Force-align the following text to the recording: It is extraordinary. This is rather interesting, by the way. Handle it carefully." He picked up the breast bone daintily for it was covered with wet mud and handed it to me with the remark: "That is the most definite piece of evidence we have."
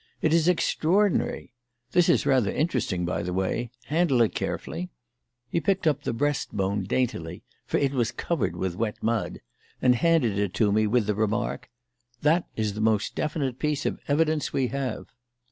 It 0.19 0.33
is 0.33 0.47
extraordinary. 0.47 1.53
This 1.91 2.09
is 2.09 2.25
rather 2.25 2.49
interesting, 2.49 3.05
by 3.05 3.21
the 3.21 3.33
way. 3.35 3.69
Handle 3.85 4.23
it 4.23 4.33
carefully." 4.33 4.89
He 5.47 5.61
picked 5.61 5.85
up 5.85 6.01
the 6.01 6.11
breast 6.11 6.51
bone 6.57 6.85
daintily 6.85 7.43
for 7.67 7.77
it 7.77 7.91
was 7.93 8.11
covered 8.11 8.55
with 8.55 8.75
wet 8.75 8.97
mud 9.03 9.41
and 9.79 9.93
handed 9.93 10.39
it 10.39 10.55
to 10.55 10.71
me 10.71 10.87
with 10.87 11.05
the 11.05 11.13
remark: 11.13 11.69
"That 12.23 12.47
is 12.55 12.73
the 12.73 12.81
most 12.81 13.13
definite 13.13 13.59
piece 13.59 13.85
of 13.85 13.99
evidence 14.07 14.51
we 14.51 14.69
have." 14.69 15.05